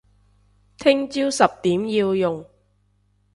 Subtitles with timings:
[0.79, 2.43] 聽朝十點要用